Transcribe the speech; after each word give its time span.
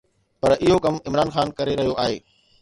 پر 0.41 0.51
اهو 0.63 0.77
ڪم 0.85 0.95
عمران 1.09 1.29
خان 1.35 1.47
ڪري 1.57 1.73
رهيو 1.81 1.95
آهي. 2.05 2.17